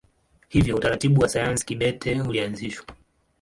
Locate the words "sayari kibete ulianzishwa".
1.29-2.85